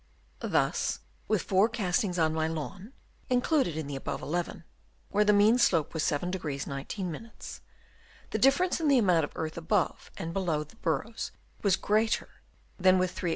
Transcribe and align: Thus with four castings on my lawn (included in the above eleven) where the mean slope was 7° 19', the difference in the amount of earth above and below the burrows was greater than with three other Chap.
Thus 0.47 1.01
with 1.27 1.43
four 1.43 1.69
castings 1.69 2.17
on 2.17 2.33
my 2.33 2.47
lawn 2.47 2.91
(included 3.29 3.77
in 3.77 3.85
the 3.85 3.95
above 3.95 4.19
eleven) 4.23 4.63
where 5.11 5.23
the 5.23 5.31
mean 5.31 5.59
slope 5.59 5.93
was 5.93 6.01
7° 6.01 6.65
19', 6.67 7.31
the 8.31 8.37
difference 8.39 8.81
in 8.81 8.87
the 8.87 8.97
amount 8.97 9.25
of 9.25 9.33
earth 9.35 9.59
above 9.59 10.09
and 10.17 10.33
below 10.33 10.63
the 10.63 10.77
burrows 10.77 11.29
was 11.61 11.75
greater 11.75 12.29
than 12.79 12.97
with 12.97 13.11
three 13.11 13.29
other 13.29 13.29
Chap. 13.29 13.29